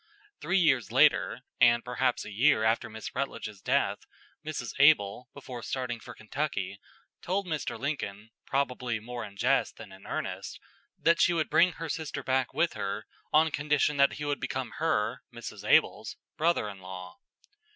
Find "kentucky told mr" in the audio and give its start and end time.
6.15-7.77